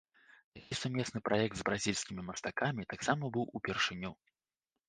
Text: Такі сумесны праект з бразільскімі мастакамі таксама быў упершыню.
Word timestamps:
Такі 0.57 0.77
сумесны 0.81 1.19
праект 1.29 1.55
з 1.59 1.67
бразільскімі 1.69 2.21
мастакамі 2.31 2.89
таксама 2.95 3.23
быў 3.37 3.45
упершыню. 3.61 4.11